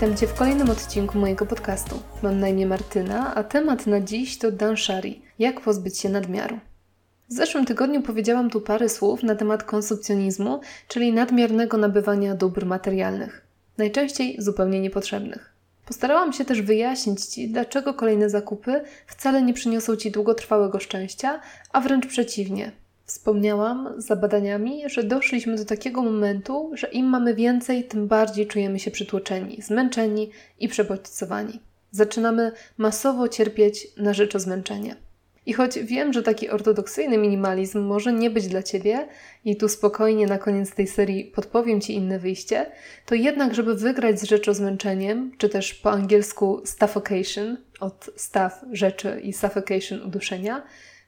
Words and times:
Witam 0.00 0.16
Cię 0.16 0.26
w 0.26 0.34
kolejnym 0.34 0.70
odcinku 0.70 1.18
mojego 1.18 1.46
podcastu. 1.46 2.02
Mam 2.22 2.40
na 2.40 2.48
imię 2.48 2.66
Martyna, 2.66 3.34
a 3.34 3.44
temat 3.44 3.86
na 3.86 4.00
dziś 4.00 4.38
to 4.38 4.52
danshari. 4.52 5.22
Jak 5.38 5.60
pozbyć 5.60 5.98
się 5.98 6.08
nadmiaru? 6.08 6.58
W 7.28 7.32
zeszłym 7.32 7.66
tygodniu 7.66 8.02
powiedziałam 8.02 8.50
tu 8.50 8.60
parę 8.60 8.88
słów 8.88 9.22
na 9.22 9.34
temat 9.34 9.62
konsumpcjonizmu, 9.62 10.60
czyli 10.88 11.12
nadmiernego 11.12 11.76
nabywania 11.76 12.34
dóbr 12.34 12.66
materialnych. 12.66 13.46
Najczęściej 13.78 14.36
zupełnie 14.38 14.80
niepotrzebnych. 14.80 15.52
Postarałam 15.86 16.32
się 16.32 16.44
też 16.44 16.62
wyjaśnić 16.62 17.24
Ci, 17.24 17.48
dlaczego 17.48 17.94
kolejne 17.94 18.30
zakupy 18.30 18.84
wcale 19.06 19.42
nie 19.42 19.54
przyniosą 19.54 19.96
Ci 19.96 20.10
długotrwałego 20.10 20.80
szczęścia, 20.80 21.40
a 21.72 21.80
wręcz 21.80 22.06
przeciwnie, 22.06 22.72
Wspomniałam 23.10 23.94
za 23.96 24.16
badaniami, 24.16 24.82
że 24.86 25.04
doszliśmy 25.04 25.56
do 25.56 25.64
takiego 25.64 26.02
momentu, 26.02 26.70
że 26.74 26.86
im 26.86 27.06
mamy 27.06 27.34
więcej, 27.34 27.84
tym 27.84 28.06
bardziej 28.08 28.46
czujemy 28.46 28.78
się 28.78 28.90
przytłoczeni, 28.90 29.62
zmęczeni 29.62 30.30
i 30.60 30.68
przebodźcowani. 30.68 31.60
Zaczynamy 31.90 32.52
masowo 32.78 33.28
cierpieć 33.28 33.88
na 33.96 34.14
rzecz 34.14 34.34
o 34.34 34.38
zmęczenie. 34.38 34.96
I 35.46 35.52
choć 35.52 35.78
wiem, 35.78 36.12
że 36.12 36.22
taki 36.22 36.50
ortodoksyjny 36.50 37.18
minimalizm 37.18 37.80
może 37.80 38.12
nie 38.12 38.30
być 38.30 38.48
dla 38.48 38.62
Ciebie, 38.62 39.08
i 39.44 39.56
tu 39.56 39.68
spokojnie 39.68 40.26
na 40.26 40.38
koniec 40.38 40.74
tej 40.74 40.86
serii 40.86 41.24
podpowiem 41.24 41.80
Ci 41.80 41.94
inne 41.94 42.18
wyjście, 42.18 42.66
to 43.06 43.14
jednak, 43.14 43.54
żeby 43.54 43.74
wygrać 43.74 44.20
z 44.20 44.24
rzeczą 44.24 44.54
zmęczeniem, 44.54 45.32
czy 45.38 45.48
też 45.48 45.74
po 45.74 45.90
angielsku 45.90 46.62
suffocation, 46.64 47.56
od 47.80 48.10
staw 48.16 48.64
rzeczy 48.72 49.20
i 49.24 49.32
suffocation 49.32 50.02
uduszenia, 50.02 50.62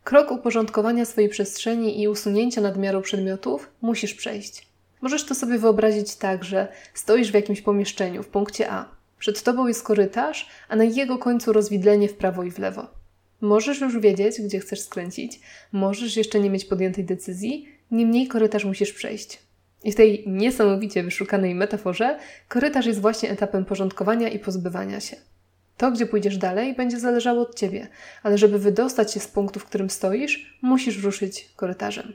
Krok 0.04 0.30
uporządkowania 0.30 1.04
swojej 1.04 1.30
przestrzeni 1.30 2.02
i 2.02 2.08
usunięcia 2.08 2.60
nadmiaru 2.60 3.00
przedmiotów 3.00 3.70
musisz 3.82 4.14
przejść. 4.14 4.66
Możesz 5.00 5.24
to 5.24 5.34
sobie 5.34 5.58
wyobrazić 5.58 6.16
tak, 6.16 6.44
że 6.44 6.68
stoisz 6.94 7.30
w 7.30 7.34
jakimś 7.34 7.60
pomieszczeniu 7.60 8.22
w 8.22 8.28
punkcie 8.28 8.70
A. 8.70 8.88
Przed 9.18 9.42
tobą 9.42 9.66
jest 9.66 9.82
korytarz, 9.82 10.48
a 10.68 10.76
na 10.76 10.84
jego 10.84 11.18
końcu 11.18 11.52
rozwidlenie 11.52 12.08
w 12.08 12.14
prawo 12.14 12.44
i 12.44 12.50
w 12.50 12.58
lewo. 12.58 12.86
Możesz 13.40 13.80
już 13.80 13.98
wiedzieć, 13.98 14.40
gdzie 14.40 14.60
chcesz 14.60 14.80
skręcić, 14.80 15.40
możesz 15.72 16.16
jeszcze 16.16 16.40
nie 16.40 16.50
mieć 16.50 16.64
podjętej 16.64 17.04
decyzji, 17.04 17.68
niemniej 17.90 18.28
korytarz 18.28 18.64
musisz 18.64 18.92
przejść. 18.92 19.38
I 19.84 19.92
w 19.92 19.94
tej 19.94 20.24
niesamowicie 20.26 21.02
wyszukanej 21.02 21.54
metaforze 21.54 22.18
korytarz 22.48 22.86
jest 22.86 23.00
właśnie 23.00 23.30
etapem 23.30 23.64
porządkowania 23.64 24.28
i 24.28 24.38
pozbywania 24.38 25.00
się. 25.00 25.16
To, 25.76 25.90
gdzie 25.90 26.06
pójdziesz 26.06 26.38
dalej, 26.38 26.74
będzie 26.74 27.00
zależało 27.00 27.42
od 27.42 27.54
ciebie, 27.54 27.88
ale 28.22 28.38
żeby 28.38 28.58
wydostać 28.58 29.12
się 29.12 29.20
z 29.20 29.28
punktu, 29.28 29.60
w 29.60 29.64
którym 29.64 29.90
stoisz, 29.90 30.58
musisz 30.62 31.02
ruszyć 31.02 31.52
korytarzem. 31.56 32.12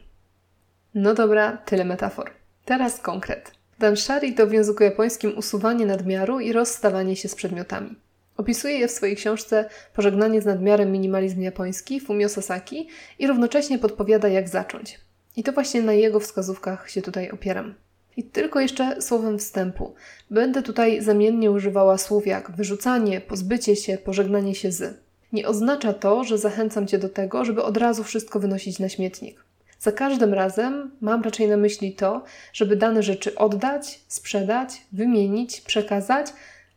No 0.94 1.14
dobra, 1.14 1.58
tyle 1.58 1.86
metafor. 1.86 2.32
Teraz 2.66 3.00
konkret. 3.00 3.52
Danshari 3.80 4.34
to 4.34 4.48
w 4.48 4.52
języku 4.52 4.84
japońskim 4.84 5.38
usuwanie 5.38 5.86
nadmiaru 5.86 6.40
i 6.40 6.54
rozstawanie 6.54 7.16
się 7.16 7.30
z 7.30 7.36
przedmiotami. 7.36 7.96
Opisuje 8.38 8.80
je 8.80 8.88
w 8.88 8.92
swojej 8.92 9.16
książce 9.16 9.70
Pożegnanie 9.94 10.42
z 10.42 10.46
nadmiarem 10.46 10.92
minimalizm 10.92 11.42
japoński 11.42 12.00
Fumio 12.00 12.30
Sasaki 12.30 12.90
i 13.20 13.28
równocześnie 13.28 13.80
podpowiada, 13.80 14.28
jak 14.28 14.50
zacząć. 14.50 15.00
I 15.36 15.44
to 15.44 15.52
właśnie 15.52 15.82
na 15.82 15.94
jego 15.94 16.20
wskazówkach 16.20 16.90
się 16.90 17.02
tutaj 17.02 17.32
opieram. 17.32 17.76
I 18.18 18.24
tylko 18.24 18.60
jeszcze 18.60 19.02
słowem 19.02 19.40
wstępu. 19.40 19.96
Będę 20.32 20.64
tutaj 20.64 21.02
zamiennie 21.02 21.52
używała 21.52 21.98
słów 21.98 22.28
jak 22.28 22.52
wyrzucanie, 22.52 23.22
pozbycie 23.22 23.76
się, 23.76 23.98
pożegnanie 23.98 24.56
się 24.56 24.72
z. 24.72 25.00
Nie 25.34 25.48
oznacza 25.48 25.94
to, 25.94 26.24
że 26.24 26.38
zachęcam 26.38 26.88
Cię 26.88 26.98
do 26.98 27.10
tego, 27.10 27.46
żeby 27.46 27.64
od 27.64 27.78
razu 27.78 28.04
wszystko 28.04 28.40
wynosić 28.40 28.80
na 28.80 28.90
śmietnik. 28.90 29.44
Za 29.80 29.92
każdym 29.92 30.34
razem 30.34 30.92
mam 31.02 31.24
raczej 31.24 31.48
na 31.48 31.58
myśli 31.58 31.94
to, 31.94 32.24
żeby 32.54 32.76
dane 32.76 33.04
rzeczy 33.04 33.36
oddać, 33.36 34.00
sprzedać, 34.08 34.82
wymienić, 34.92 35.62
przekazać, 35.62 36.28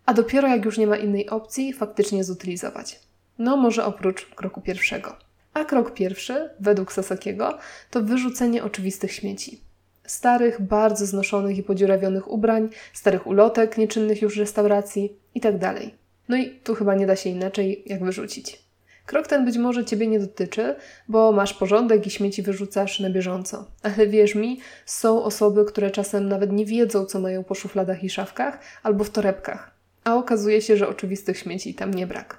a 0.07 0.15
dopiero 0.15 0.49
jak 0.49 0.65
już 0.65 0.79
nie 0.79 0.87
ma 0.87 0.97
innej 0.97 1.29
opcji, 1.29 1.73
faktycznie 1.73 2.25
zutylizować. 2.25 3.01
No, 3.39 3.57
może 3.57 3.85
oprócz 3.85 4.27
kroku 4.27 4.61
pierwszego. 4.61 5.17
A 5.55 5.65
krok 5.65 5.95
pierwszy, 5.95 6.51
według 6.61 6.93
Sasakiego, 6.93 7.59
to 7.91 8.03
wyrzucenie 8.03 8.65
oczywistych 8.65 9.13
śmieci 9.13 9.70
starych, 10.11 10.63
bardzo 10.63 11.07
znoszonych 11.07 11.59
i 11.59 11.63
podziurawionych 11.63 12.31
ubrań, 12.31 12.69
starych 12.93 13.27
ulotek, 13.27 13.79
nieczynnych 13.79 14.23
już 14.23 14.37
restauracji 14.37 15.17
itd. 15.35 15.59
Tak 15.59 15.83
no 16.29 16.37
i 16.37 16.51
tu 16.51 16.75
chyba 16.75 16.95
nie 16.95 17.07
da 17.07 17.17
się 17.17 17.31
inaczej, 17.31 17.83
jak 17.87 18.05
wyrzucić. 18.05 18.63
Krok 19.07 19.27
ten 19.27 19.45
być 19.45 19.59
może 19.59 19.85
Ciebie 19.85 20.07
nie 20.07 20.21
dotyczy, 20.21 20.75
bo 21.09 21.33
masz 21.33 21.55
porządek 21.55 22.07
i 22.07 22.11
śmieci 22.11 22.43
wyrzucasz 22.43 23.01
na 23.01 23.11
bieżąco. 23.11 23.67
Ale 23.83 24.07
wierz 24.07 24.35
mi, 24.35 24.61
są 24.87 25.23
osoby, 25.23 25.65
które 25.65 25.91
czasem 25.91 26.29
nawet 26.29 26.53
nie 26.53 26.67
wiedzą, 26.67 27.05
co 27.05 27.21
mają 27.21 27.45
po 27.45 27.55
szufladach 27.55 28.05
i 28.05 28.11
szafkach 28.11 28.61
albo 28.83 29.05
w 29.05 29.11
torebkach. 29.11 29.71
A 30.05 30.15
okazuje 30.15 30.63
się, 30.63 30.77
że 30.77 30.89
oczywistych 30.89 31.39
śmieci 31.39 31.75
tam 31.75 31.95
nie 31.95 32.07
brak. 32.07 32.39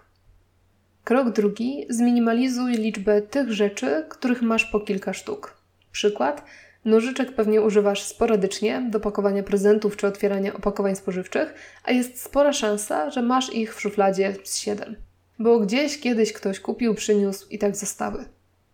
Krok 1.04 1.30
drugi: 1.30 1.86
zminimalizuj 1.90 2.74
liczbę 2.74 3.22
tych 3.22 3.52
rzeczy, 3.52 4.06
których 4.10 4.42
masz 4.42 4.66
po 4.66 4.80
kilka 4.80 5.14
sztuk. 5.14 5.58
Przykład: 5.92 6.44
Nożyczek 6.86 7.36
pewnie 7.36 7.62
używasz 7.62 8.04
sporadycznie 8.04 8.88
do 8.90 9.00
pakowania 9.00 9.44
prezentów 9.44 9.98
czy 9.98 10.08
otwierania 10.08 10.54
opakowań 10.54 10.96
spożywczych, 10.96 11.54
a 11.84 11.92
jest 11.92 12.22
spora 12.22 12.54
szansa, 12.54 13.10
że 13.10 13.22
masz 13.22 13.54
ich 13.54 13.76
w 13.76 13.82
szufladzie 13.82 14.36
z 14.44 14.58
7. 14.58 14.96
Bo 15.40 15.60
gdzieś 15.60 16.00
kiedyś 16.00 16.34
ktoś 16.34 16.60
kupił, 16.60 16.96
przyniósł 16.96 17.48
i 17.50 17.58
tak 17.58 17.76
zostały. 17.76 18.26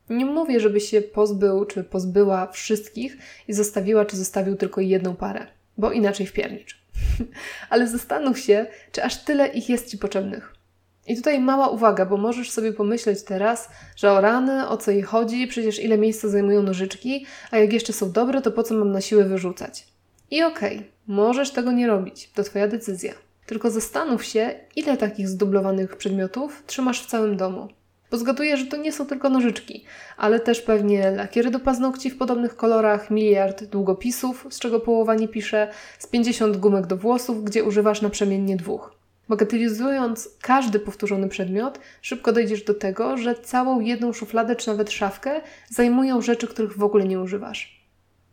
Nie 0.10 0.26
mówię, 0.26 0.60
żebyś 0.60 0.90
się 0.90 1.02
pozbył 1.02 1.66
czy 1.66 1.84
pozbyła 1.84 2.48
wszystkich 2.48 3.18
i 3.48 3.54
zostawiła 3.54 4.06
czy 4.06 4.18
zostawił 4.18 4.56
tylko 4.56 4.82
jedną 4.82 5.16
parę, 5.16 5.48
bo 5.78 5.92
inaczej 5.92 6.26
wpiernicz. 6.26 6.82
Ale 7.70 7.88
zastanów 7.88 8.40
się, 8.40 8.66
czy 8.92 9.04
aż 9.04 9.24
tyle 9.24 9.48
ich 9.48 9.70
jest 9.70 9.90
Ci 9.90 9.98
potrzebnych. 9.98 10.57
I 11.08 11.16
tutaj 11.16 11.40
mała 11.40 11.68
uwaga, 11.68 12.06
bo 12.06 12.18
możesz 12.18 12.52
sobie 12.52 12.74
pomyśleć 12.74 13.24
teraz, 13.24 13.70
że 13.96 14.12
o 14.12 14.22
rany, 14.22 14.68
o 14.68 14.78
co 14.78 14.92
jej 14.92 15.02
chodzi, 15.02 15.48
przecież 15.48 15.80
ile 15.80 15.98
miejsca 15.98 16.30
zajmują 16.30 16.64
nożyczki, 16.64 17.26
a 17.52 17.58
jak 17.58 17.74
jeszcze 17.74 17.94
są 17.94 18.12
dobre, 18.12 18.42
to 18.42 18.52
po 18.52 18.64
co 18.64 18.74
mam 18.74 18.92
na 18.92 19.02
siłę 19.02 19.24
wyrzucać? 19.24 19.88
I 20.32 20.44
okej, 20.44 20.78
okay, 20.78 20.90
możesz 21.08 21.52
tego 21.52 21.72
nie 21.72 21.88
robić, 21.88 22.32
to 22.34 22.44
Twoja 22.44 22.68
decyzja. 22.68 23.14
Tylko 23.46 23.72
zastanów 23.72 24.26
się, 24.26 24.56
ile 24.76 24.98
takich 24.98 25.28
zdublowanych 25.28 25.96
przedmiotów 25.98 26.64
trzymasz 26.66 27.02
w 27.02 27.06
całym 27.06 27.38
domu. 27.38 27.68
Bo 28.12 28.18
zgaduję, 28.18 28.58
że 28.58 28.66
to 28.66 28.78
nie 28.78 28.92
są 28.92 29.06
tylko 29.06 29.30
nożyczki, 29.30 29.86
ale 30.18 30.40
też 30.40 30.62
pewnie 30.62 31.12
lakiery 31.12 31.52
do 31.52 31.60
paznokci 31.60 32.10
w 32.10 32.18
podobnych 32.18 32.56
kolorach, 32.56 33.12
miliard 33.12 33.64
długopisów, 33.64 34.48
z 34.50 34.60
czego 34.60 34.80
połowa 34.80 35.16
nie 35.16 35.28
pisze, 35.28 35.72
z 36.00 36.08
50 36.08 36.58
gumek 36.58 36.88
do 36.88 36.98
włosów, 36.98 37.44
gdzie 37.44 37.64
używasz 37.64 38.02
naprzemiennie 38.02 38.58
dwóch. 38.58 38.97
Bagatelizując 39.30 40.30
każdy 40.42 40.80
powtórzony 40.80 41.30
przedmiot, 41.30 41.80
szybko 42.02 42.34
dojdziesz 42.34 42.64
do 42.64 42.74
tego, 42.74 43.18
że 43.18 43.36
całą 43.36 43.80
jedną 43.80 44.14
szufladę 44.14 44.56
czy 44.56 44.68
nawet 44.68 44.92
szafkę 44.92 45.42
zajmują 45.70 46.22
rzeczy, 46.22 46.48
których 46.48 46.78
w 46.78 46.84
ogóle 46.84 47.06
nie 47.06 47.20
używasz. 47.20 47.78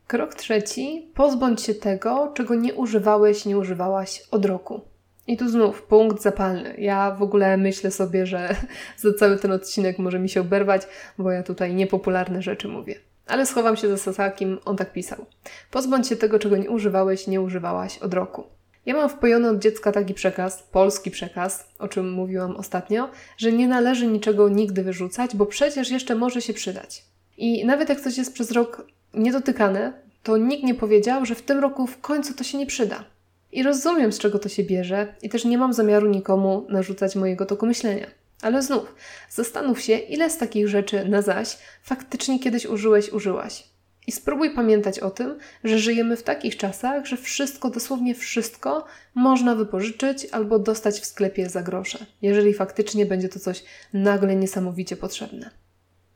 Krok 0.06 0.34
trzeci: 0.34 1.10
pozbądź 1.15 1.62
się 1.62 1.75
tego, 1.75 2.33
czego 2.34 2.54
nie 2.54 2.75
używałeś, 2.75 3.44
nie 3.44 3.59
używałaś 3.59 4.22
od 4.31 4.44
roku. 4.44 4.81
I 5.27 5.37
tu 5.37 5.49
znów 5.49 5.83
punkt 5.83 6.22
zapalny. 6.22 6.75
Ja 6.78 7.10
w 7.10 7.22
ogóle 7.22 7.56
myślę 7.56 7.91
sobie, 7.91 8.27
że 8.27 8.56
za 8.97 9.12
cały 9.12 9.38
ten 9.38 9.53
odcinek 9.53 9.99
może 9.99 10.19
mi 10.19 10.28
się 10.28 10.41
oberwać, 10.41 10.83
bo 11.19 11.31
ja 11.31 11.43
tutaj 11.43 11.75
niepopularne 11.75 12.43
rzeczy 12.43 12.69
mówię. 12.69 12.94
Ale 13.27 13.47
schowam 13.47 13.77
się 13.77 13.88
za 13.88 13.97
Sasakim, 13.97 14.59
on 14.65 14.77
tak 14.77 14.93
pisał. 14.93 15.27
Pozbądź 15.71 16.09
się 16.09 16.16
tego, 16.16 16.38
czego 16.38 16.56
nie 16.56 16.71
używałeś, 16.71 17.27
nie 17.27 17.41
używałaś 17.41 17.99
od 17.99 18.15
roku. 18.15 18.44
Ja 18.87 18.95
mam 18.95 19.09
wpojony 19.09 19.50
od 19.50 19.59
dziecka 19.59 19.93
taki 19.93 20.15
przekaz, 20.15 20.62
polski 20.62 21.10
przekaz, 21.10 21.69
o 21.78 21.89
czym 21.89 22.13
mówiłam 22.13 22.57
ostatnio, 22.57 23.10
że 23.36 23.53
nie 23.53 23.69
należy 23.69 24.07
niczego 24.07 24.48
nigdy 24.48 24.83
wyrzucać, 24.83 25.36
bo 25.36 25.47
przecież 25.47 25.91
jeszcze 25.91 26.15
może 26.15 26.42
się 26.42 26.54
przydać. 26.54 27.04
I 27.36 27.66
nawet 27.66 27.89
jak 27.89 28.01
coś 28.01 28.19
jest 28.19 28.34
przez 28.34 28.51
rok 28.51 28.86
niedotykane, 29.15 29.92
to 30.22 30.36
nikt 30.36 30.65
nie 30.65 30.75
powiedział, 30.75 31.27
że 31.27 31.34
w 31.34 31.42
tym 31.42 31.59
roku 31.59 31.86
w 31.86 32.01
końcu 32.01 32.34
to 32.34 32.45
się 32.45 32.59
nie 32.59 32.66
przyda. 32.66 33.04
I 33.53 33.63
rozumiem, 33.63 34.13
z 34.13 34.19
czego 34.19 34.39
to 34.39 34.48
się 34.48 34.63
bierze, 34.63 35.15
i 35.22 35.28
też 35.28 35.45
nie 35.45 35.59
mam 35.59 35.72
zamiaru 35.72 36.09
nikomu 36.09 36.66
narzucać 36.69 37.16
mojego 37.16 37.47
toku 37.47 37.66
myślenia. 37.66 38.07
Ale 38.42 38.63
znów, 38.63 38.95
zastanów 39.31 39.81
się, 39.81 39.97
ile 39.98 40.31
z 40.31 40.39
takich 40.39 40.69
rzeczy 40.69 41.09
na 41.09 41.22
zaś 41.22 41.59
faktycznie 41.83 42.39
kiedyś 42.39 42.66
użyłeś, 42.66 43.13
użyłaś. 43.13 43.73
I 44.06 44.12
spróbuj 44.12 44.54
pamiętać 44.54 44.98
o 44.98 45.10
tym, 45.10 45.39
że 45.65 45.78
żyjemy 45.78 46.16
w 46.16 46.22
takich 46.22 46.56
czasach, 46.56 47.06
że 47.06 47.16
wszystko, 47.16 47.71
dosłownie 47.71 48.15
wszystko, 48.15 48.84
można 49.15 49.54
wypożyczyć 49.54 50.27
albo 50.33 50.59
dostać 50.59 51.01
w 51.01 51.04
sklepie 51.04 51.48
za 51.48 51.62
grosze, 51.62 52.06
jeżeli 52.22 52.54
faktycznie 52.54 53.06
będzie 53.06 53.28
to 53.28 53.41
coś 53.41 53.65
nagle 53.92 54.36
niesamowicie 54.36 54.97
potrzebne. 54.97 55.51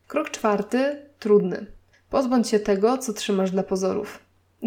Krok 0.07 0.31
czwarty, 0.31 0.97
trudny. 1.19 1.67
Pozbądź 2.11 2.49
się 2.49 2.61
tego, 2.61 2.99
co 2.99 3.13
trzymasz 3.13 3.51
dla 3.51 3.63
pozorów. 3.63 4.19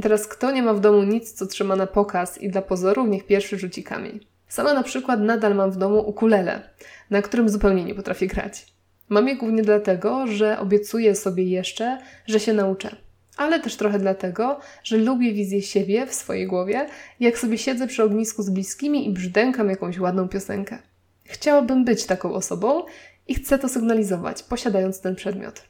Teraz, 0.01 0.27
kto 0.27 0.51
nie 0.51 0.63
ma 0.63 0.73
w 0.73 0.79
domu 0.79 1.03
nic, 1.03 1.33
co 1.33 1.45
trzyma 1.45 1.75
na 1.75 1.87
pokaz 1.87 2.37
i 2.37 2.49
dla 2.49 2.61
pozorów, 2.61 3.09
niech 3.09 3.25
pierwszy 3.25 3.57
rzuci 3.57 3.83
kamień. 3.83 4.19
Sama 4.47 4.73
na 4.73 4.83
przykład 4.83 5.19
nadal 5.19 5.55
mam 5.55 5.71
w 5.71 5.77
domu 5.77 6.09
ukulele, 6.09 6.69
na 7.09 7.21
którym 7.21 7.49
zupełnie 7.49 7.83
nie 7.83 7.95
potrafię 7.95 8.27
grać. 8.27 8.65
Mam 9.09 9.27
je 9.27 9.35
głównie 9.35 9.61
dlatego, 9.61 10.27
że 10.27 10.59
obiecuję 10.59 11.15
sobie 11.15 11.43
jeszcze, 11.43 11.97
że 12.27 12.39
się 12.39 12.53
nauczę 12.53 12.95
ale 13.37 13.59
też 13.59 13.75
trochę 13.75 13.99
dlatego, 13.99 14.59
że 14.83 14.97
lubię 14.97 15.33
wizję 15.33 15.61
siebie 15.61 16.07
w 16.07 16.13
swojej 16.13 16.47
głowie, 16.47 16.87
jak 17.19 17.37
sobie 17.37 17.57
siedzę 17.57 17.87
przy 17.87 18.03
ognisku 18.03 18.43
z 18.43 18.49
bliskimi 18.49 19.07
i 19.07 19.13
brzdękam 19.13 19.69
jakąś 19.69 19.99
ładną 19.99 20.29
piosenkę. 20.29 20.77
Chciałabym 21.23 21.85
być 21.85 22.05
taką 22.05 22.33
osobą 22.33 22.83
i 23.27 23.35
chcę 23.35 23.59
to 23.59 23.69
sygnalizować, 23.69 24.43
posiadając 24.43 25.01
ten 25.01 25.15
przedmiot. 25.15 25.63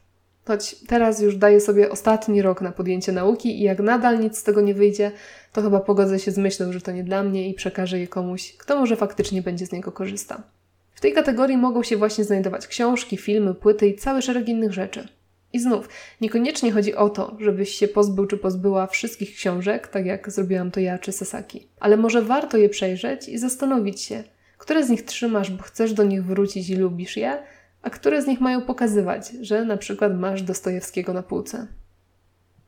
Choć 0.44 0.76
teraz 0.86 1.22
już 1.22 1.36
daję 1.36 1.60
sobie 1.60 1.90
ostatni 1.90 2.42
rok 2.42 2.60
na 2.60 2.72
podjęcie 2.72 3.12
nauki 3.12 3.60
i 3.60 3.62
jak 3.62 3.80
nadal 3.80 4.20
nic 4.20 4.38
z 4.38 4.42
tego 4.42 4.60
nie 4.60 4.74
wyjdzie, 4.74 5.12
to 5.52 5.62
chyba 5.62 5.80
pogodzę 5.80 6.18
się 6.18 6.30
z 6.30 6.38
myślą, 6.38 6.72
że 6.72 6.80
to 6.80 6.92
nie 6.92 7.04
dla 7.04 7.22
mnie 7.22 7.48
i 7.48 7.54
przekażę 7.54 7.98
je 7.98 8.08
komuś, 8.08 8.56
kto 8.56 8.80
może 8.80 8.96
faktycznie 8.96 9.42
będzie 9.42 9.66
z 9.66 9.72
niego 9.72 9.92
korzystał. 9.92 10.38
W 10.94 11.00
tej 11.00 11.12
kategorii 11.12 11.56
mogą 11.56 11.82
się 11.82 11.96
właśnie 11.96 12.24
znajdować 12.24 12.66
książki, 12.66 13.16
filmy, 13.16 13.54
płyty 13.54 13.88
i 13.88 13.96
cały 13.96 14.22
szereg 14.22 14.48
innych 14.48 14.72
rzeczy. 14.72 15.08
I 15.52 15.60
znów, 15.60 15.88
niekoniecznie 16.20 16.72
chodzi 16.72 16.94
o 16.94 17.10
to, 17.10 17.36
żebyś 17.40 17.74
się 17.74 17.88
pozbył 17.88 18.26
czy 18.26 18.38
pozbyła 18.38 18.86
wszystkich 18.86 19.34
książek, 19.34 19.88
tak 19.88 20.06
jak 20.06 20.30
zrobiłam 20.30 20.70
to 20.70 20.80
ja 20.80 20.98
czy 20.98 21.12
Sasaki. 21.12 21.68
Ale 21.80 21.96
może 21.96 22.22
warto 22.22 22.56
je 22.56 22.68
przejrzeć 22.68 23.28
i 23.28 23.38
zastanowić 23.38 24.00
się, 24.00 24.24
które 24.58 24.84
z 24.84 24.90
nich 24.90 25.04
trzymasz, 25.04 25.50
bo 25.50 25.62
chcesz 25.62 25.92
do 25.92 26.04
nich 26.04 26.24
wrócić 26.24 26.70
i 26.70 26.76
lubisz 26.76 27.16
je, 27.16 27.42
a 27.82 27.90
które 27.90 28.22
z 28.22 28.26
nich 28.26 28.40
mają 28.40 28.62
pokazywać, 28.62 29.30
że 29.40 29.64
na 29.64 29.76
przykład 29.76 30.18
masz 30.18 30.42
Dostojewskiego 30.42 31.12
na 31.12 31.22
półce. 31.22 31.66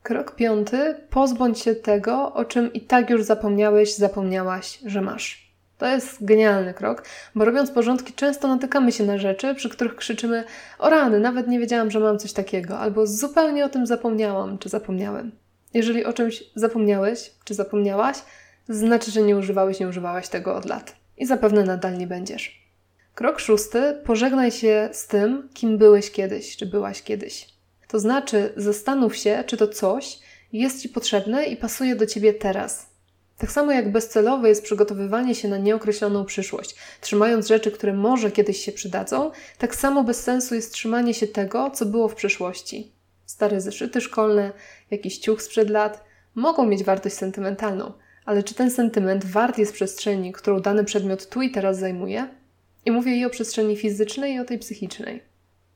Krok 0.03 0.35
piąty: 0.35 0.95
pozbądź 1.11 1.59
się 1.59 1.75
tego, 1.75 2.33
o 2.33 2.45
czym 2.45 2.73
i 2.73 2.81
tak 2.81 3.11
już 3.11 3.23
zapomniałeś, 3.23 3.95
zapomniałaś, 3.95 4.79
że 4.87 5.01
masz. 5.01 5.44
To 5.79 5.87
jest 5.87 6.25
genialny 6.25 6.75
krok, 6.75 7.05
bo 7.35 7.45
robiąc 7.45 7.71
porządki 7.71 8.13
często 8.13 8.49
natykamy 8.49 8.93
się 8.93 9.05
na 9.05 9.19
rzeczy, 9.19 9.55
przy 9.55 9.69
których 9.69 9.97
krzyczymy: 9.97 10.45
O 10.79 10.91
rany, 10.91 11.21
nawet 11.21 11.49
nie 11.49 11.61
wiedziałam, 11.61 11.91
że 11.91 12.01
mam 12.01 12.19
coś 12.19 12.33
takiego, 12.33 12.79
albo 12.79 13.07
zupełnie 13.07 13.65
o 13.65 13.69
tym 13.69 13.87
zapomniałam 13.87 14.59
czy 14.59 14.69
zapomniałem. 14.69 15.33
Jeżeli 15.75 16.05
o 16.05 16.13
czymś 16.13 16.45
zapomniałeś 16.55 17.31
czy 17.45 17.55
zapomniałaś, 17.55 18.17
znaczy, 18.69 19.11
że 19.11 19.23
nie 19.23 19.37
używałeś, 19.37 19.81
nie 19.81 19.89
używałaś 19.89 20.29
tego 20.29 20.57
od 20.57 20.65
lat 20.65 20.97
i 21.17 21.27
zapewne 21.27 21.65
nadal 21.65 21.99
nie 21.99 22.07
będziesz. 22.07 22.65
Krok 23.15 23.41
szósty: 23.41 24.01
pożegnaj 24.05 24.53
się 24.53 24.89
z 24.93 25.07
tym, 25.07 25.49
kim 25.55 25.79
byłeś 25.79 26.11
kiedyś, 26.11 26.57
czy 26.57 26.67
byłaś 26.67 27.03
kiedyś. 27.03 27.49
To 27.89 27.99
znaczy, 27.99 28.53
zastanów 28.57 29.17
się, 29.17 29.45
czy 29.47 29.57
to 29.57 29.69
coś 29.69 30.19
jest 30.53 30.83
ci 30.83 30.89
potrzebne 30.89 31.47
i 31.47 31.57
pasuje 31.57 31.97
do 31.97 32.07
ciebie 32.07 32.35
teraz. 32.35 32.94
Tak 33.39 33.53
samo 33.53 33.73
jak 33.73 33.93
bezcelowe 33.93 34.49
jest 34.49 34.63
przygotowywanie 34.63 35.35
się 35.35 35.49
na 35.49 35.59
nieokreśloną 35.59 36.25
przyszłość, 36.25 36.77
trzymając 37.01 37.49
rzeczy, 37.49 37.71
które 37.71 37.93
może 37.93 38.31
kiedyś 38.31 38.65
się 38.65 38.73
przydadzą, 38.73 39.31
tak 39.59 39.75
samo 39.75 40.05
bez 40.05 40.23
sensu 40.23 40.55
jest 40.55 40.73
trzymanie 40.73 41.15
się 41.15 41.27
tego, 41.27 41.71
co 41.71 41.87
było 41.87 42.09
w 42.09 42.15
przeszłości. 42.15 42.93
Stare 43.27 43.61
zeszyty 43.61 44.01
szkolne, 44.01 44.53
jakiś 44.91 45.19
ciuch 45.19 45.43
sprzed 45.43 45.71
lat 45.71 46.05
mogą 46.35 46.67
mieć 46.67 46.85
wartość 46.85 47.17
sentymentalną, 47.17 47.93
ale 48.25 48.43
czy 48.43 48.55
ten 48.55 48.71
sentyment 48.71 49.25
wart 49.25 49.59
jest 49.59 49.73
przestrzeni, 49.73 50.33
którą 50.33 50.61
dany 50.61 50.85
przedmiot 50.85 51.29
tu 51.29 51.43
i 51.43 51.51
teraz 51.51 51.79
zajmuje? 51.79 52.29
I 52.87 52.91
mówię 52.91 53.17
i 53.17 53.25
o 53.25 53.31
przestrzeni 53.31 53.77
fizycznej, 53.77 54.35
i 54.35 54.41
o 54.41 54.45
tej 54.45 54.59
psychicznej. 54.59 55.23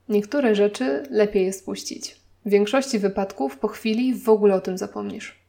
Niektóre 0.09 0.55
rzeczy 0.55 1.03
lepiej 1.11 1.47
jest 1.47 1.65
puścić. 1.65 2.17
W 2.47 2.51
większości 2.51 2.99
wypadków 2.99 3.59
po 3.59 3.69
chwili 3.69 4.15
w 4.15 4.29
ogóle 4.29 4.55
o 4.55 4.61
tym 4.61 4.79
zapomnisz. 4.79 5.48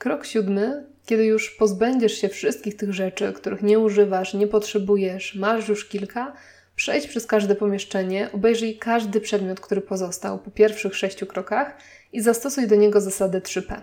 Krok 0.00 0.26
siódmy, 0.26 0.86
kiedy 1.06 1.24
już 1.24 1.50
pozbędziesz 1.50 2.12
się 2.12 2.28
wszystkich 2.28 2.76
tych 2.76 2.92
rzeczy, 2.92 3.32
których 3.32 3.62
nie 3.62 3.78
używasz, 3.78 4.34
nie 4.34 4.46
potrzebujesz, 4.46 5.34
masz 5.34 5.68
już 5.68 5.88
kilka, 5.88 6.32
przejdź 6.76 7.06
przez 7.06 7.26
każde 7.26 7.54
pomieszczenie, 7.54 8.28
obejrzyj 8.32 8.78
każdy 8.78 9.20
przedmiot, 9.20 9.60
który 9.60 9.80
pozostał 9.80 10.38
po 10.38 10.50
pierwszych 10.50 10.96
sześciu 10.96 11.26
krokach 11.26 11.76
i 12.12 12.20
zastosuj 12.20 12.68
do 12.68 12.76
niego 12.76 13.00
zasadę 13.00 13.40
3P. 13.40 13.80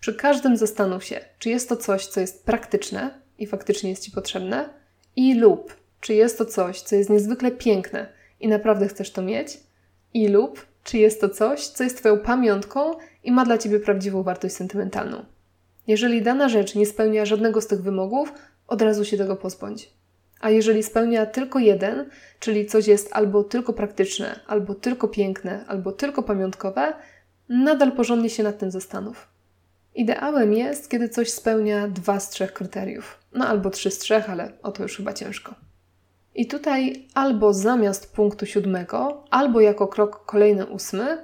Przy 0.00 0.14
każdym 0.14 0.56
zastanów 0.56 1.04
się, 1.04 1.20
czy 1.38 1.50
jest 1.50 1.68
to 1.68 1.76
coś, 1.76 2.06
co 2.06 2.20
jest 2.20 2.44
praktyczne 2.44 3.20
i 3.38 3.46
faktycznie 3.46 3.90
jest 3.90 4.02
Ci 4.02 4.10
potrzebne, 4.10 4.68
i 5.16 5.34
lub 5.34 5.76
czy 6.00 6.14
jest 6.14 6.38
to 6.38 6.44
coś, 6.44 6.80
co 6.80 6.96
jest 6.96 7.10
niezwykle 7.10 7.50
piękne 7.50 8.08
i 8.40 8.48
naprawdę 8.48 8.88
chcesz 8.88 9.10
to 9.10 9.22
mieć, 9.22 9.58
i 10.14 10.28
lub 10.28 10.66
czy 10.84 10.98
jest 10.98 11.20
to 11.20 11.28
coś, 11.28 11.66
co 11.66 11.84
jest 11.84 11.98
Twoją 11.98 12.18
pamiątką 12.18 12.92
i 13.24 13.32
ma 13.32 13.44
dla 13.44 13.58
Ciebie 13.58 13.80
prawdziwą 13.80 14.22
wartość 14.22 14.54
sentymentalną. 14.54 15.35
Jeżeli 15.86 16.22
dana 16.22 16.48
rzecz 16.48 16.74
nie 16.74 16.86
spełnia 16.86 17.24
żadnego 17.24 17.60
z 17.60 17.66
tych 17.66 17.82
wymogów, 17.82 18.32
od 18.66 18.82
razu 18.82 19.04
się 19.04 19.16
tego 19.16 19.36
pozbądź. 19.36 19.90
A 20.40 20.50
jeżeli 20.50 20.82
spełnia 20.82 21.26
tylko 21.26 21.58
jeden, 21.58 22.10
czyli 22.40 22.66
coś 22.66 22.86
jest 22.86 23.08
albo 23.12 23.44
tylko 23.44 23.72
praktyczne, 23.72 24.40
albo 24.46 24.74
tylko 24.74 25.08
piękne, 25.08 25.64
albo 25.68 25.92
tylko 25.92 26.22
pamiątkowe, 26.22 26.94
nadal 27.48 27.92
porządnie 27.92 28.30
się 28.30 28.42
nad 28.42 28.58
tym 28.58 28.70
zastanów. 28.70 29.28
Ideałem 29.94 30.52
jest, 30.52 30.90
kiedy 30.90 31.08
coś 31.08 31.30
spełnia 31.30 31.88
dwa 31.88 32.20
z 32.20 32.30
trzech 32.30 32.52
kryteriów. 32.52 33.18
No 33.32 33.46
albo 33.48 33.70
trzy 33.70 33.90
z 33.90 33.98
trzech, 33.98 34.30
ale 34.30 34.52
o 34.62 34.72
to 34.72 34.82
już 34.82 34.96
chyba 34.96 35.12
ciężko. 35.12 35.54
I 36.34 36.46
tutaj 36.46 37.08
albo 37.14 37.54
zamiast 37.54 38.14
punktu 38.14 38.46
siódmego, 38.46 39.24
albo 39.30 39.60
jako 39.60 39.88
krok 39.88 40.24
kolejny 40.26 40.66
ósmy, 40.66 41.18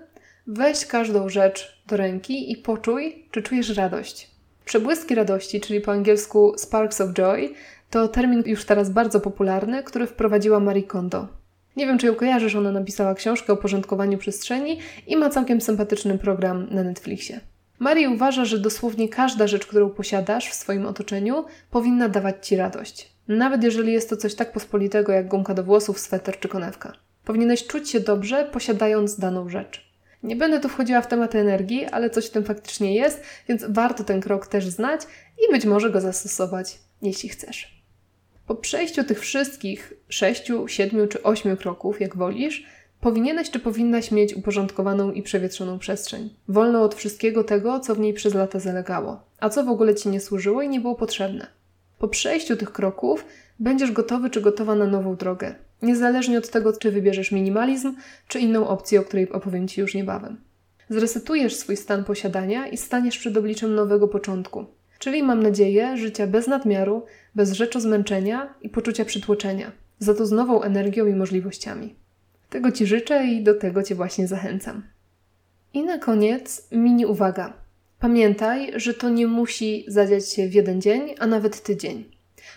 weź 0.47 0.87
każdą 0.87 1.29
rzecz 1.29 1.83
do 1.87 1.97
ręki 1.97 2.53
i 2.53 2.57
poczuj, 2.57 3.29
czy 3.31 3.43
czujesz 3.43 3.77
radość. 3.77 4.32
Przebłyski 4.65 5.15
radości, 5.15 5.61
czyli 5.61 5.81
po 5.81 5.93
angielsku 5.93 6.55
sparks 6.57 7.01
of 7.01 7.13
joy, 7.13 7.55
to 7.91 8.09
termin 8.09 8.43
już 8.47 8.65
teraz 8.65 8.91
bardzo 8.91 9.21
popularny, 9.21 9.83
który 9.83 10.07
wprowadziła 10.07 10.61
Marie 10.61 10.83
Kondo. 10.83 11.29
Nie 11.77 11.87
wiem, 11.87 11.99
czy 11.99 12.07
ją 12.07 12.15
kojarzysz, 12.15 12.55
ona 12.55 12.73
napisała 12.73 13.15
książkę 13.15 13.53
o 13.53 13.57
porządkowaniu 13.57 14.19
przestrzeni 14.19 14.79
i 15.07 15.17
ma 15.17 15.31
całkiem 15.31 15.61
sympatyczny 15.61 16.19
program 16.19 16.67
na 16.71 16.83
Netflixie. 16.83 17.41
Marie 17.79 18.11
uważa, 18.11 18.45
że 18.45 18.59
dosłownie 18.59 19.09
każda 19.09 19.47
rzecz, 19.47 19.67
którą 19.67 19.91
posiadasz 19.91 20.51
w 20.51 20.55
swoim 20.55 20.87
otoczeniu, 20.87 21.45
powinna 21.71 22.09
dawać 22.09 22.47
Ci 22.47 22.57
radość. 22.57 23.13
Nawet 23.29 23.65
jeżeli 23.65 23.93
jest 23.93 24.11
to 24.11 24.17
coś 24.17 24.35
tak 24.35 24.53
pospolitego 24.53 25.13
jak 25.13 25.29
gumka 25.29 25.55
do 25.55 25.65
włosów, 25.65 26.01
sweter 26.01 26.39
czy 26.39 26.49
konewka. 26.49 26.93
Powinieneś 27.25 27.67
czuć 27.67 27.91
się 27.91 28.01
dobrze, 28.01 28.49
posiadając 28.53 29.19
daną 29.19 29.49
rzecz. 29.49 29.92
Nie 30.23 30.37
będę 30.37 30.61
tu 30.61 30.69
wchodziła 30.69 31.01
w 31.01 31.07
tematy 31.07 31.39
energii, 31.39 31.85
ale 31.85 32.11
coś 32.11 32.27
w 32.27 32.31
tym 32.31 32.45
faktycznie 32.45 32.95
jest, 32.95 33.23
więc 33.49 33.65
warto 33.69 34.05
ten 34.05 34.21
krok 34.21 34.47
też 34.47 34.69
znać 34.69 35.01
i 35.39 35.53
być 35.53 35.65
może 35.65 35.91
go 35.91 36.01
zastosować, 36.01 36.79
jeśli 37.03 37.29
chcesz. 37.29 37.83
Po 38.47 38.55
przejściu 38.55 39.05
tych 39.05 39.21
wszystkich 39.21 39.93
sześciu, 40.09 40.69
siedmiu 40.69 41.07
czy 41.07 41.23
ośmiu 41.23 41.57
kroków, 41.57 42.01
jak 42.01 42.17
wolisz, 42.17 42.67
powinieneś 43.01 43.51
czy 43.51 43.59
powinnaś 43.59 44.11
mieć 44.11 44.35
uporządkowaną 44.35 45.13
i 45.13 45.23
przewietrzoną 45.23 45.79
przestrzeń, 45.79 46.31
wolną 46.49 46.83
od 46.83 46.95
wszystkiego 46.95 47.45
tego, 47.45 47.81
co 47.81 47.95
w 47.95 47.99
niej 47.99 48.15
przez 48.15 48.35
lata 48.35 48.59
zalegało, 48.59 49.21
a 49.39 49.49
co 49.49 49.65
w 49.65 49.69
ogóle 49.69 49.95
ci 49.95 50.09
nie 50.09 50.21
służyło 50.21 50.63
i 50.63 50.69
nie 50.69 50.81
było 50.81 50.95
potrzebne. 50.95 51.47
Po 51.99 52.09
przejściu 52.09 52.57
tych 52.57 52.73
kroków 52.73 53.25
będziesz 53.59 53.93
gotowy 53.93 54.31
czy 54.31 54.41
gotowa 54.41 54.75
na 54.75 54.87
nową 54.87 55.17
drogę, 55.17 55.55
niezależnie 55.83 56.39
od 56.39 56.51
tego, 56.51 56.73
czy 56.73 56.91
wybierzesz 56.91 57.33
minimalizm, 57.33 57.95
czy 58.29 58.39
inną 58.41 58.69
opcję, 58.69 59.01
o 59.01 59.05
której 59.05 59.33
opowiem 59.33 59.69
Ci 59.69 59.81
już 59.81 59.95
niebawem. 59.95 60.41
Zresetujesz 60.89 61.57
swój 61.57 61.77
stan 61.77 62.05
posiadania 62.05 62.69
i 62.69 62.77
staniesz 62.77 63.19
przed 63.19 63.37
obliczem 63.37 63.75
nowego 63.75 64.09
początku, 64.09 64.65
czyli 64.99 65.23
mam 65.23 65.43
nadzieję 65.43 65.97
życia 65.97 66.27
bez 66.27 66.47
nadmiaru, 66.47 67.05
bez 67.35 67.49
zmęczenia 67.79 68.55
i 68.63 68.69
poczucia 68.69 69.05
przytłoczenia, 69.05 69.73
za 69.99 70.15
to 70.15 70.27
z 70.27 70.33
nową 70.33 70.63
energią 70.63 71.07
i 71.07 71.15
możliwościami. 71.15 71.95
Tego 72.51 72.73
Ci 72.73 72.87
życzę 72.87 73.27
i 73.27 73.43
do 73.43 73.55
tego 73.55 73.83
Cię 73.83 73.95
właśnie 73.95 74.29
zachęcam. 74.29 74.83
I 75.75 75.83
na 75.83 75.99
koniec 75.99 76.69
mini 76.73 77.07
uwaga. 77.07 77.53
Pamiętaj, 78.01 78.73
że 78.77 78.95
to 78.95 79.09
nie 79.09 79.27
musi 79.27 79.85
zadziać 79.89 80.29
się 80.29 80.49
w 80.49 80.55
jeden 80.55 80.81
dzień, 80.81 81.15
a 81.19 81.27
nawet 81.27 81.63
tydzień. 81.63 82.12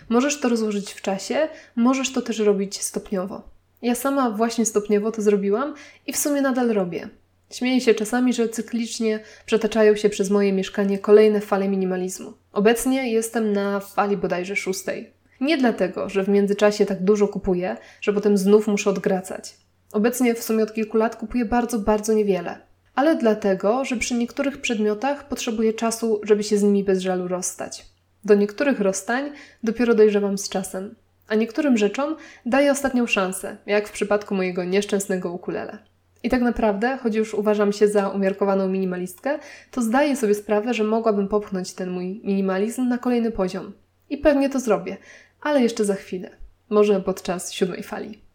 Możesz 0.08 0.40
to 0.40 0.48
rozłożyć 0.48 0.92
w 0.92 1.02
czasie, 1.02 1.48
możesz 1.76 2.12
to 2.12 2.22
też 2.22 2.38
robić 2.38 2.82
stopniowo. 2.82 3.42
Ja 3.82 3.94
sama 3.94 4.30
właśnie 4.30 4.66
stopniowo 4.66 5.12
to 5.12 5.22
zrobiłam 5.22 5.74
i 6.06 6.12
w 6.12 6.16
sumie 6.16 6.40
nadal 6.40 6.68
robię. 6.68 7.08
Śmieję 7.50 7.80
się 7.80 7.94
czasami, 7.94 8.32
że 8.32 8.48
cyklicznie 8.48 9.20
przetaczają 9.46 9.96
się 9.96 10.08
przez 10.08 10.30
moje 10.30 10.52
mieszkanie 10.52 10.98
kolejne 10.98 11.40
fale 11.40 11.68
minimalizmu. 11.68 12.32
Obecnie 12.52 13.12
jestem 13.12 13.52
na 13.52 13.80
fali 13.80 14.16
bodajże 14.16 14.56
szóstej. 14.56 15.12
Nie 15.40 15.58
dlatego, 15.58 16.08
że 16.08 16.22
w 16.22 16.28
międzyczasie 16.28 16.86
tak 16.86 17.04
dużo 17.04 17.28
kupuję, 17.28 17.76
że 18.00 18.12
potem 18.12 18.38
znów 18.38 18.66
muszę 18.66 18.90
odgracać. 18.90 19.56
Obecnie 19.92 20.34
w 20.34 20.42
sumie 20.42 20.62
od 20.62 20.74
kilku 20.74 20.96
lat 20.96 21.16
kupuję 21.16 21.44
bardzo, 21.44 21.78
bardzo 21.78 22.12
niewiele. 22.12 22.58
Ale 22.94 23.16
dlatego, 23.16 23.84
że 23.84 23.96
przy 23.96 24.14
niektórych 24.14 24.60
przedmiotach 24.60 25.28
potrzebuję 25.28 25.72
czasu, 25.72 26.20
żeby 26.22 26.42
się 26.42 26.58
z 26.58 26.62
nimi 26.62 26.84
bez 26.84 27.00
żalu 27.00 27.28
rozstać. 27.28 27.86
Do 28.26 28.34
niektórych 28.34 28.80
rozstań 28.80 29.32
dopiero 29.62 29.94
dojrzewam 29.94 30.38
z 30.38 30.48
czasem, 30.48 30.94
a 31.28 31.34
niektórym 31.34 31.76
rzeczom 31.76 32.16
daję 32.46 32.72
ostatnią 32.72 33.06
szansę, 33.06 33.56
jak 33.66 33.88
w 33.88 33.92
przypadku 33.92 34.34
mojego 34.34 34.64
nieszczęsnego 34.64 35.32
ukulele. 35.32 35.78
I 36.22 36.28
tak 36.28 36.42
naprawdę, 36.42 36.98
choć 37.02 37.14
już 37.14 37.34
uważam 37.34 37.72
się 37.72 37.88
za 37.88 38.08
umiarkowaną 38.08 38.68
minimalistkę, 38.68 39.38
to 39.70 39.82
zdaję 39.82 40.16
sobie 40.16 40.34
sprawę, 40.34 40.74
że 40.74 40.84
mogłabym 40.84 41.28
popchnąć 41.28 41.72
ten 41.72 41.90
mój 41.90 42.20
minimalizm 42.24 42.88
na 42.88 42.98
kolejny 42.98 43.30
poziom. 43.30 43.72
I 44.10 44.18
pewnie 44.18 44.50
to 44.50 44.60
zrobię, 44.60 44.96
ale 45.40 45.62
jeszcze 45.62 45.84
za 45.84 45.94
chwilę. 45.94 46.30
Może 46.70 47.00
podczas 47.00 47.52
siódmej 47.52 47.82
fali. 47.82 48.25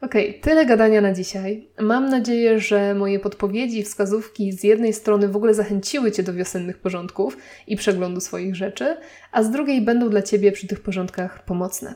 Okej, 0.00 0.30
okay, 0.30 0.40
tyle 0.40 0.66
gadania 0.66 1.00
na 1.00 1.12
dzisiaj. 1.12 1.68
Mam 1.80 2.08
nadzieję, 2.10 2.60
że 2.60 2.94
moje 2.94 3.20
podpowiedzi, 3.20 3.82
wskazówki 3.82 4.52
z 4.52 4.64
jednej 4.64 4.92
strony 4.92 5.28
w 5.28 5.36
ogóle 5.36 5.54
zachęciły 5.54 6.12
Cię 6.12 6.22
do 6.22 6.34
wiosennych 6.34 6.78
porządków 6.78 7.36
i 7.66 7.76
przeglądu 7.76 8.20
swoich 8.20 8.56
rzeczy, 8.56 8.96
a 9.32 9.42
z 9.42 9.50
drugiej 9.50 9.80
będą 9.80 10.08
dla 10.08 10.22
Ciebie 10.22 10.52
przy 10.52 10.66
tych 10.66 10.80
porządkach 10.80 11.44
pomocne. 11.44 11.94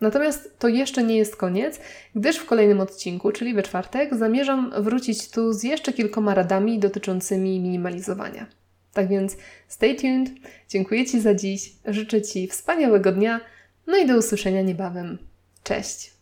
Natomiast 0.00 0.58
to 0.58 0.68
jeszcze 0.68 1.02
nie 1.02 1.16
jest 1.16 1.36
koniec, 1.36 1.80
gdyż 2.14 2.36
w 2.36 2.46
kolejnym 2.46 2.80
odcinku, 2.80 3.32
czyli 3.32 3.54
we 3.54 3.62
czwartek, 3.62 4.14
zamierzam 4.14 4.72
wrócić 4.78 5.30
tu 5.30 5.52
z 5.52 5.62
jeszcze 5.62 5.92
kilkoma 5.92 6.34
radami 6.34 6.78
dotyczącymi 6.78 7.60
minimalizowania. 7.60 8.46
Tak 8.92 9.08
więc 9.08 9.36
stay 9.68 9.94
tuned, 9.94 10.30
dziękuję 10.68 11.06
Ci 11.06 11.20
za 11.20 11.34
dziś, 11.34 11.72
życzę 11.84 12.22
Ci 12.22 12.48
wspaniałego 12.48 13.12
dnia, 13.12 13.40
no 13.86 13.96
i 13.96 14.06
do 14.06 14.16
usłyszenia 14.16 14.62
niebawem. 14.62 15.18
Cześć! 15.62 16.17